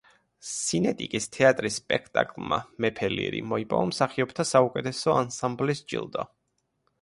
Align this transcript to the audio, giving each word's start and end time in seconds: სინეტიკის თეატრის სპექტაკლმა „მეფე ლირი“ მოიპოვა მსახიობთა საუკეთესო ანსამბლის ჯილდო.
სინეტიკის 0.51 1.27
თეატრის 1.35 1.75
სპექტაკლმა 1.81 2.59
„მეფე 2.85 3.11
ლირი“ 3.17 3.43
მოიპოვა 3.51 3.91
მსახიობთა 3.91 4.47
საუკეთესო 4.53 5.15
ანსამბლის 5.19 5.85
ჯილდო. 5.95 6.27